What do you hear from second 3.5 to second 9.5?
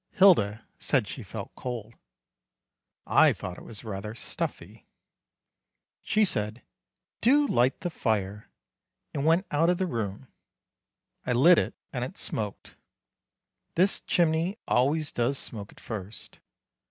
it was rather stuffy. She said: "Do light the fire," and went